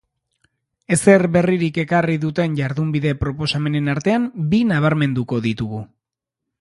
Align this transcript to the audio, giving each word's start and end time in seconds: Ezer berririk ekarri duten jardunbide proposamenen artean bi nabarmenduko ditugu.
Ezer 0.95 1.25
berririk 1.35 1.77
ekarri 1.83 2.15
duten 2.23 2.55
jardunbide 2.61 3.11
proposamenen 3.25 3.93
artean 3.95 4.27
bi 4.55 4.63
nabarmenduko 4.71 5.41
ditugu. 5.49 5.85